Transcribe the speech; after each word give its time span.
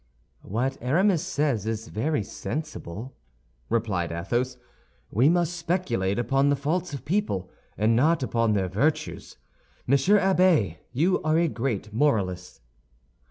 "What 0.41 0.79
Aramis 0.81 1.21
says 1.23 1.67
is 1.67 1.87
very 1.89 2.23
sensible," 2.23 3.15
replied 3.69 4.11
Athos; 4.11 4.57
"we 5.11 5.29
must 5.29 5.55
speculate 5.55 6.17
upon 6.17 6.49
the 6.49 6.55
faults 6.55 6.91
of 6.91 7.05
people, 7.05 7.51
and 7.77 7.95
not 7.95 8.23
upon 8.23 8.53
their 8.53 8.67
virtues. 8.67 9.37
Monsieur 9.85 10.17
Abbé, 10.17 10.77
you 10.91 11.21
are 11.21 11.37
a 11.37 11.47
great 11.47 11.93
moralist." 11.93 12.61